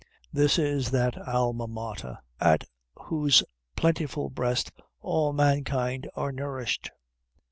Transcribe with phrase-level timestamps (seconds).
[0.33, 2.63] This is that alma mater at
[2.99, 3.43] whose
[3.75, 6.89] plentiful breast all mankind are nourished.